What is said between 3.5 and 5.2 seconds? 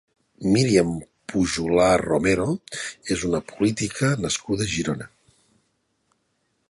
política nascuda a Girona.